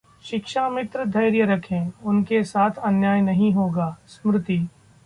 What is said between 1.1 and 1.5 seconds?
धैर्य